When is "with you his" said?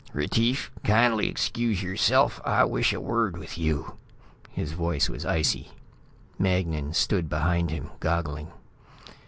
3.37-4.71